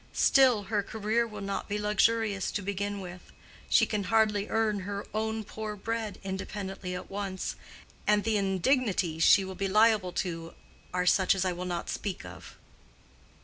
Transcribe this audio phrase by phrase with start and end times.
[0.17, 3.31] Still, her career will not be luxurious to begin with:
[3.69, 7.55] she can hardly earn her own poor bread independently at once,
[8.07, 10.55] and the indignities she will be liable to
[10.91, 12.57] are such as I will not speak of."